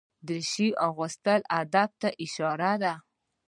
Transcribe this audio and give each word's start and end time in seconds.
دریشي 0.27 0.67
اغوستل 0.87 1.41
ادب 1.61 1.89
ته 2.01 2.09
اشاره 2.23 2.71
ده. 2.83 2.93